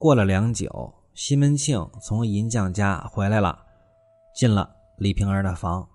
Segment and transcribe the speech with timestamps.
[0.00, 3.58] 过了良久，西门庆从银匠家回来了，
[4.34, 5.86] 进了李瓶儿的房。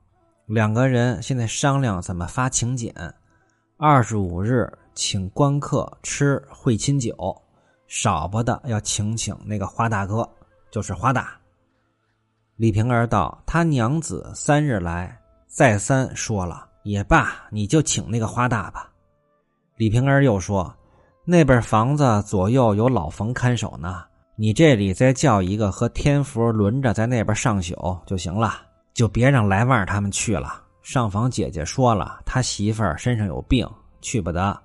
[0.45, 2.93] 两个人现在商量怎么发请柬。
[3.77, 7.15] 二十五日请官客吃会亲酒，
[7.87, 10.29] 少不得要请请那个花大哥，
[10.69, 11.35] 就是花大。
[12.57, 18.87] 李瓶儿道：“他娘子三日来，再三说了，也罢，你就请那个花大吧。”
[19.77, 20.71] 李瓶儿又说
[21.25, 24.03] ：“那边房子左右有老冯看守呢，
[24.35, 28.61] 你这里再叫一个和天福轮着在那边上宿就行了。”
[28.95, 30.63] 就别让来旺他们去了。
[30.81, 34.57] 上房姐姐说了，他媳妇儿身上有病，去不得。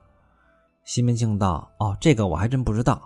[0.84, 3.02] 西门庆道：“哦，这个我还真不知道。”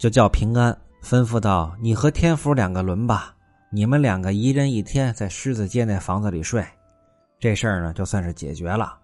[0.00, 0.74] 就叫平安
[1.04, 3.34] 吩咐道：“你和天福两个轮吧，
[3.70, 6.64] 你们两个一人一天在狮子街那房子里睡。
[7.38, 8.96] 这事儿呢，就算是解决了。”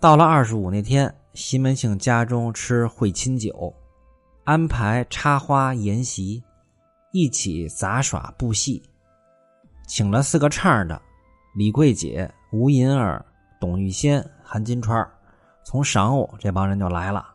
[0.00, 3.72] 到了二十五那天，西门庆家中吃会亲酒，
[4.44, 6.42] 安排插花筵席，
[7.12, 8.82] 一起杂耍布戏。
[9.86, 11.00] 请了四个唱的，
[11.54, 13.24] 李桂姐、吴银儿、
[13.60, 15.08] 董玉仙、韩金川
[15.64, 17.34] 从晌午这帮人就来了。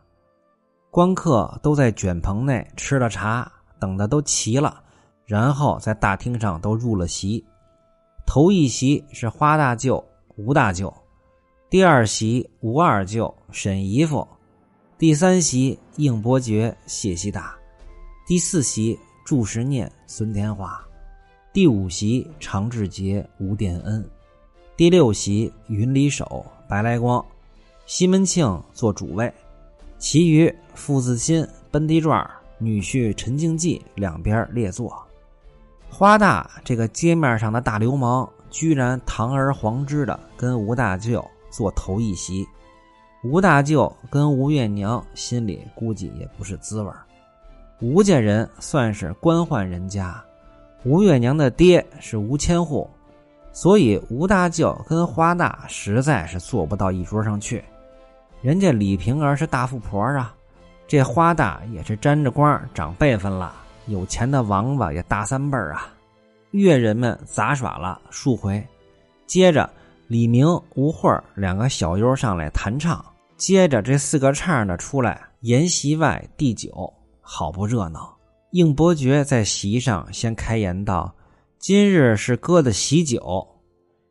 [0.92, 4.84] 官客都在卷棚内吃了茶，等的都齐了，
[5.26, 7.46] 然后在大厅上都入了席。
[8.26, 10.04] 头一席是花大舅、
[10.36, 10.94] 吴大舅，
[11.68, 14.26] 第二席吴二舅、沈姨夫，
[15.00, 17.56] 第三席应伯爵、谢希大，
[18.28, 20.80] 第四席祝时念、孙天华。
[21.52, 24.08] 第五席常志杰、吴殿恩，
[24.78, 27.26] 第六席云里手、白来光，
[27.88, 29.34] 西门庆做主位，
[29.98, 32.30] 其余傅自亲、奔地转、
[32.60, 34.96] 女婿陈敬济两边列坐。
[35.90, 42.46] 花大这个街面上的大流氓，居然堂而皇之的跟吴大舅坐头一席。
[43.24, 46.92] 吴大舅跟吴月娘心里估计也不是滋味
[47.80, 50.22] 吴家人算是官宦人家。
[50.84, 52.90] 吴月娘的爹是吴千户，
[53.54, 57.64] 所以吴大舅跟花大实在是坐不到一桌上去。
[58.42, 60.36] 人家李瓶儿是大富婆啊，
[60.88, 63.56] 这花大也是沾着光长辈分了，
[63.88, 65.90] 有钱的王八也大三辈儿啊。
[66.52, 68.64] 乐人们杂耍了数回，
[69.26, 69.68] 接着
[70.08, 73.04] 李明、吴慧两个小优上来弹唱，
[73.38, 78.16] 接着这四个唱的出来筵席外递酒，好不热闹。
[78.52, 81.14] 应伯爵在席上先开言道
[81.58, 83.46] ：“今日是哥的喜酒，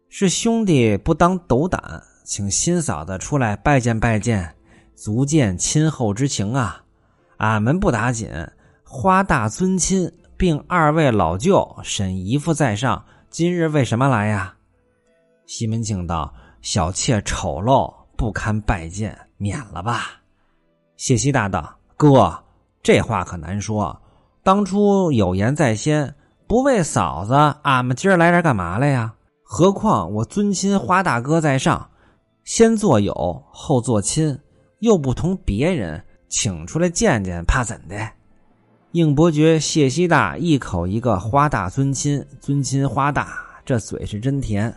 [0.09, 4.55] 是兄弟不当斗胆，请新嫂子出来拜见拜见，
[4.95, 6.83] 足见亲厚之情啊！
[7.37, 8.29] 俺们不打紧，
[8.83, 14.54] 花大尊亲，并二位老舅沈姨夫在上，今日为什么来呀？”
[15.47, 16.33] 西门庆道
[16.63, 20.21] ：“小妾丑陋，不堪拜见，免了吧。”
[20.97, 22.43] 谢希大道：“哥，
[22.83, 24.01] 这话可难说。”
[24.43, 26.15] 当初有言在先，
[26.47, 29.15] 不为嫂子，俺们今儿来这干嘛来呀？
[29.43, 31.89] 何况我尊亲花大哥在上，
[32.45, 34.39] 先做友，后做亲，
[34.81, 37.97] 又不同别人，请出来见见，怕怎的？
[38.93, 44.75] 应伯爵谢希大一口一个花大尊亲，尊亲花大，这嘴是真甜。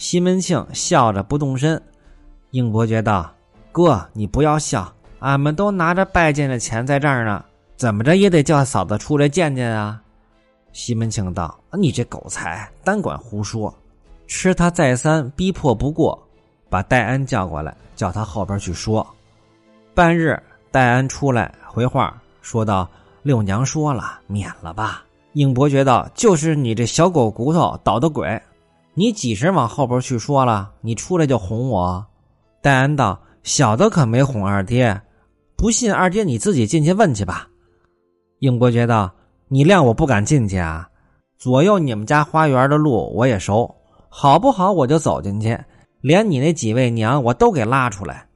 [0.00, 1.80] 西门庆笑着不动身。
[2.52, 3.30] 应伯爵道
[3.70, 7.44] ：“哥，你不要笑，俺们都拿着拜见的钱在这儿呢。”
[7.76, 10.00] 怎么着也得叫嫂子出来见见啊！
[10.72, 13.72] 西门庆道：“你这狗才，单管胡说！”
[14.26, 16.18] 吃他再三逼迫不过，
[16.70, 19.06] 把戴安叫过来，叫他后边去说。
[19.94, 22.88] 半日，戴安出来回话，说道
[23.22, 28.40] ：“六娘说了，免了吧。”应伯爵道：“就是你这小狗骨头捣的鬼！
[28.94, 30.72] 你几时往后边去说了？
[30.80, 32.06] 你出来就哄我。”
[32.62, 35.00] 戴安道：“小的可没哄二爹，
[35.56, 37.48] 不信二爹你自己进去问去吧。”
[38.40, 39.10] 应伯爵道
[39.48, 40.88] ：“你谅我不敢进去啊！
[41.38, 43.74] 左右你们家花园的路我也熟，
[44.08, 44.72] 好不好？
[44.72, 45.58] 我就走进去，
[46.00, 48.26] 连你那几位娘我都给拉出来。”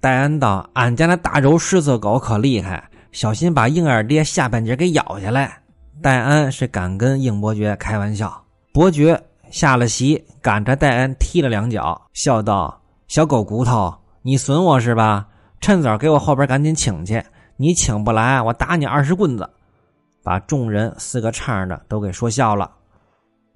[0.00, 5.58] 戴安道：“俺家那大柔狮子狗可厉害，小心把应二爹下半截给咬下来。”
[6.02, 8.44] 戴安是敢跟应伯爵开玩笑。
[8.72, 9.20] 伯爵
[9.54, 15.28] 下了席，赶着戴安踢了两脚，笑道：“小狗骨头，你损我是吧？
[15.60, 17.22] 趁早给我后边赶紧请去。”
[17.56, 19.48] 你请不来，我打你二十棍子，
[20.24, 22.68] 把众人四个唱的都给说笑了。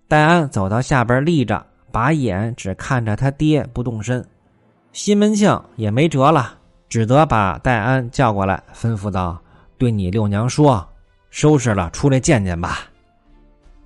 [0.06, 4.24] 戴安走到下边立着，把眼只看着他爹不动身。
[4.92, 6.54] 西门庆也没辙了，
[6.88, 9.36] 只得把戴安叫过来，吩咐道
[9.76, 10.88] ：“对你六娘说，
[11.28, 12.82] 收拾了出来见见吧。”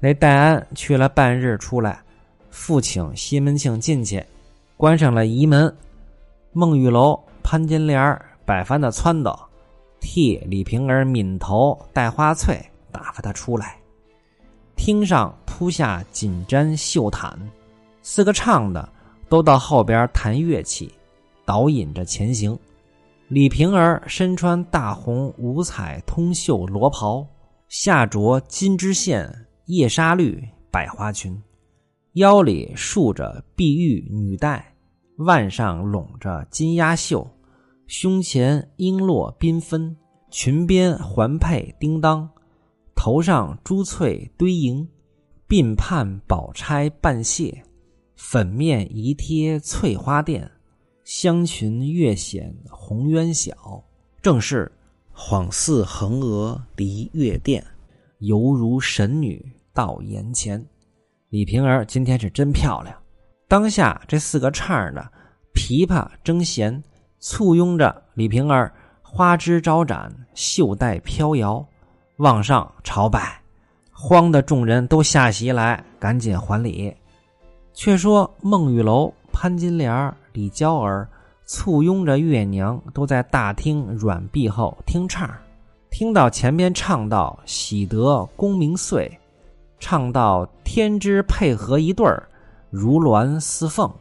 [0.04, 2.02] 那戴安去了半日，出来
[2.50, 4.20] 复请西门庆进去，
[4.76, 5.72] 关上了仪门。
[6.50, 9.38] 孟玉楼、潘金莲儿、百帆的撺掇。
[10.00, 12.60] 替李瓶儿抿头戴花翠，
[12.90, 13.76] 打发他出来。
[14.74, 17.38] 厅上铺下锦毡绣毯，
[18.02, 18.88] 四个唱的
[19.28, 20.92] 都到后边弹乐器，
[21.44, 22.58] 导引着前行。
[23.28, 27.24] 李瓶儿身穿大红五彩通袖罗袍，
[27.68, 29.32] 下着金织线
[29.74, 31.42] 夜纱绿百花裙，
[32.12, 34.74] 腰里束着碧玉女带，
[35.16, 37.26] 腕上拢着金鸭绣，
[37.86, 39.96] 胸前璎珞缤纷，
[40.30, 42.28] 裙边环佩叮当，
[42.94, 44.86] 头上珠翠堆盈。
[45.48, 47.62] 鬓畔宝钗半谢，
[48.14, 50.46] 粉面仪贴翠花钿，
[51.02, 53.82] 香裙月显红鸳小。
[54.20, 54.70] 正是
[55.14, 57.64] 恍似横娥离月殿，
[58.18, 59.42] 犹如神女
[59.72, 60.64] 到眼前。
[61.30, 62.94] 李瓶儿今天是真漂亮。
[63.48, 65.06] 当下这四个唱的
[65.54, 66.82] 琵琶争弦，
[67.20, 68.72] 簇拥着李瓶儿，
[69.02, 71.66] 花枝招展，袖带飘摇，
[72.16, 73.40] 往上朝拜。
[73.90, 76.94] 慌的众人都下席来，赶紧还礼。
[77.74, 81.08] 却说孟玉楼、潘金莲、李娇儿
[81.46, 85.30] 簇拥着月娘，都在大厅软壁后听唱。
[85.90, 89.10] 听到前边唱到“喜得功名遂”，
[89.84, 92.28] 唱到“天之配合一对儿，
[92.70, 93.92] 如鸾似凤”，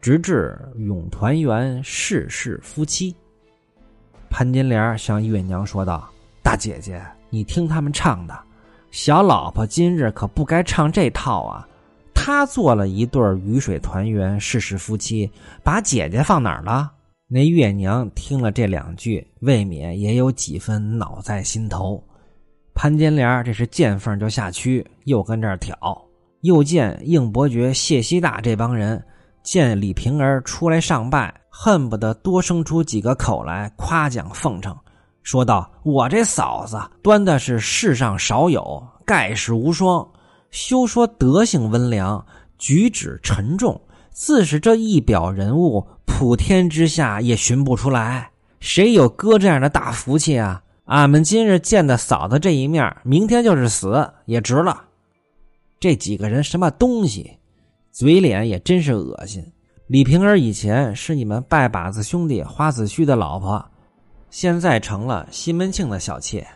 [0.00, 3.16] 直至“永团圆，世世夫妻”。
[4.30, 6.08] 潘金莲向月娘说道
[6.40, 8.40] ：“大姐姐，你听他们唱的。”
[8.92, 11.68] 小老婆今日可不该唱这套啊！
[12.14, 15.28] 他做了一对鱼水团圆、世世夫妻，
[15.64, 16.92] 把姐姐放哪儿了？
[17.26, 22.00] 那月娘听了这两句，未免也有几分恼在心头。
[22.80, 25.76] 潘金莲这是见缝就下蛆，又跟这儿挑。
[26.42, 29.04] 又见应伯爵、谢希大这帮人
[29.42, 34.72] 见李瓶儿出来上拜，恨不得多生出几个口来夸奖奉承。
[35.24, 40.08] 说道：“我这嫂子端的是世上少有，盖世无双。
[40.52, 42.24] 休说德性温良，
[42.58, 43.80] 举止沉重，
[44.12, 48.30] 自是这一表人物，普天之下也寻不出来。
[48.60, 50.62] 谁有哥这样的大福气啊？
[50.88, 54.84] 俺们今日见的嫂子这一面，明天就是死也值了。
[55.78, 57.30] 这几个人什么东西？
[57.92, 59.44] 嘴脸也真是恶心。
[59.86, 63.62] 李瓶儿以前是你们拜把子兄弟花子虚的老婆。”
[64.30, 66.46] 现在成了西门庆的小妾，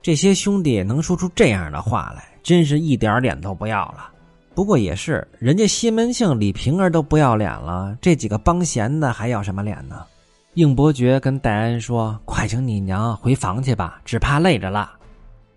[0.00, 4.08] 这些兄弟能说出这样的话来，真是一点脸都不要了。
[4.54, 10.04] 不过也是，人家西门庆、李瓶儿都不要脸了，这几个帮闲的还要什么脸呢？
[10.54, 14.92] 应伯爵跟戴安说：“快请你娘回房去吧，只怕累着了。”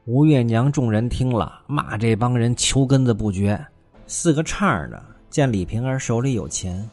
[0.06, 3.64] 吴月娘众人听了，骂这帮人球根子不绝。
[4.08, 6.90] 四个唱的见李瓶儿手里有钱，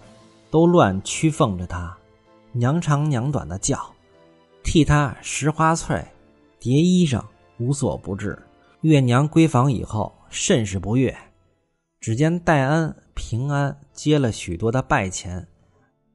[0.51, 1.97] 都乱屈奉着他，
[2.53, 3.79] 娘长娘短的叫。
[4.63, 6.05] 替他拾花翠，
[6.59, 7.25] 叠衣裳，
[7.59, 8.39] 无所不至。
[8.83, 11.17] 月娘归房以后，甚是不悦。
[12.01, 15.47] 只见戴安、平安接了许多的拜钱，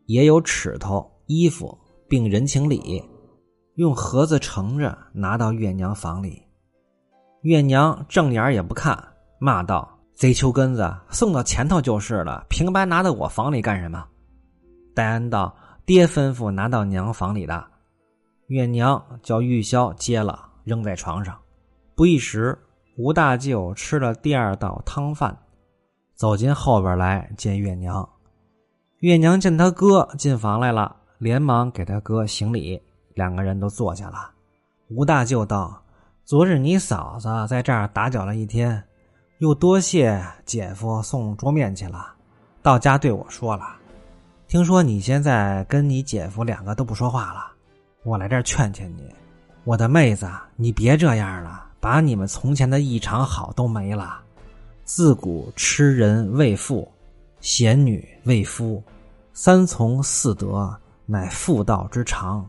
[0.06, 1.78] 也有尺头、衣服，
[2.08, 3.04] 并人情礼，
[3.76, 6.42] 用盒子盛着，拿到月娘房里。
[7.44, 8.98] 月娘正眼也不看，
[9.38, 14.04] 骂道：“贼球根子，送到前头就是了，平白拿到我房里干什么？”
[14.96, 15.56] 戴安道
[15.86, 17.64] ：“爹吩咐拿到娘房里的。”
[18.50, 21.38] 月娘叫玉箫接了，扔在床上。
[21.96, 22.58] 不一时，
[22.98, 25.38] 吴大舅吃了第二道汤饭，
[26.16, 28.10] 走进后边来见月娘。
[29.02, 32.82] 月娘见他哥进房来了，连忙给他哥行礼。
[33.14, 34.32] 两个人都坐下了。
[34.88, 35.80] 吴大舅道
[36.26, 38.82] ：“昨日你嫂子在这儿打搅了一天，
[39.40, 42.14] 又多谢姐夫送桌面去了。
[42.62, 43.76] 到家对我说了，
[44.48, 47.52] 听说你现在跟你姐夫两个都不说话了。”
[48.04, 49.14] 我来这儿劝劝你，
[49.66, 54.22] 我的妹子，你别这样了，把你们从前的一场好都没了。
[54.86, 56.90] 自古痴人为妇，
[57.42, 58.82] 贤女为夫，
[59.34, 60.74] 三从四德
[61.12, 62.48] 乃妇道之常。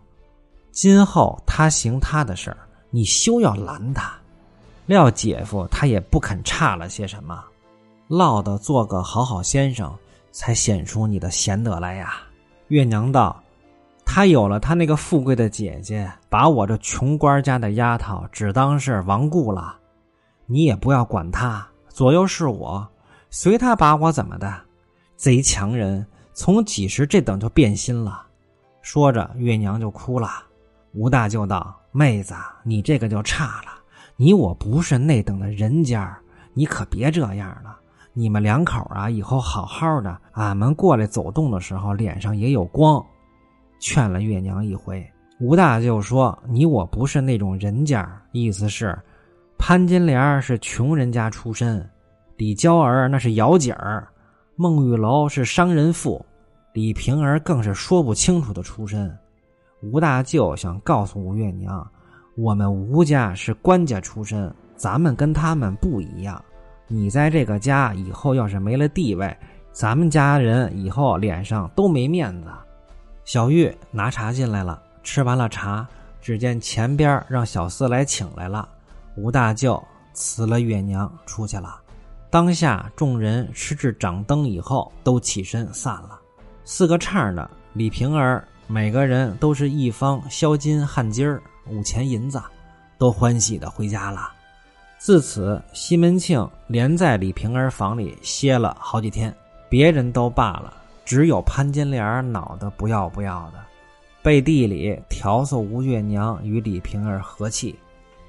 [0.71, 2.59] 今后他行他的事儿，
[2.91, 4.13] 你休要拦他。
[4.85, 7.43] 料姐夫他也不肯差了些什么，
[8.07, 9.97] 落得做个好好先生，
[10.31, 12.17] 才显出你的贤德来呀。
[12.69, 13.43] 月娘道。
[14.13, 19.77] 他有了他那个富贵的姐姐，把我这穷官家的丫头只当是亡故了。
[20.47, 22.85] 你也不要管他，左右是我，
[23.31, 24.53] 随他把我怎么的。
[25.15, 28.27] 贼强人，从几时这等就变心了？
[28.83, 30.29] 说着，月娘就哭了。
[30.93, 32.35] 吴大舅道：“妹子，
[32.65, 33.73] 你这个就差了。
[34.17, 36.19] 你我不是那等的人家，
[36.55, 37.79] 你可别这样了。
[38.13, 43.05] 你们两口啊，以后好好的，俺们过来走动的时候，脸上也有光。”
[43.79, 45.09] 劝了月娘一回，
[45.41, 48.99] 吴大舅说：“你我不是那种人家，意思是
[49.57, 51.89] 潘金莲是穷人家出身，
[52.37, 54.09] 李娇儿那是窑姐儿，
[54.57, 56.25] 孟玉楼是商人妇，
[56.73, 59.17] 李瓶儿更是说不清楚的出身。”
[59.83, 61.91] 吴大舅想告诉吴月娘
[62.37, 66.43] ：“我们吴家是官家出身，咱们跟他们不一样。
[66.87, 69.35] 你在这个家以后要是没了地位，
[69.73, 72.51] 咱们家人以后脸上都没面子。”
[73.25, 74.83] 小玉拿茶进来了。
[75.03, 75.89] 吃完了茶，
[76.21, 78.69] 只见前边让小厮来请来了。
[79.17, 81.81] 吴大舅辞了月娘出去了。
[82.29, 86.20] 当下众人吃至掌灯以后，都起身散了。
[86.73, 92.41] 四个唱的李瓶儿，每个人都是一方销金汗金儿五钱银子，
[92.97, 94.31] 都欢喜的回家了。
[94.97, 99.35] 自此，西门庆连在李瓶儿房里歇了好几天，
[99.69, 100.73] 别人都罢了，
[101.05, 103.55] 只有潘金莲恼得不要不要的。
[104.23, 107.77] 背地里调唆吴月娘与李瓶儿和气，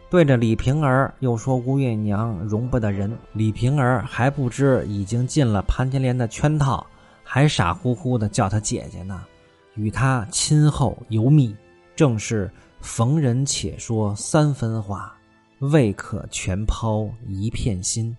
[0.10, 3.16] 对着李瓶儿又说吴月娘容不得人。
[3.34, 6.84] 李瓶儿还不知已经进了潘金莲的圈套，
[7.34, 9.24] 还傻乎乎的叫她姐姐呢，
[9.76, 11.56] 与她亲厚尤密，
[11.96, 15.16] 正是逢人且说三分话，
[15.60, 18.14] 未可全抛一片心。